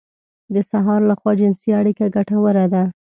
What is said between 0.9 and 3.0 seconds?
لخوا جنسي اړيکه ګټوره ده.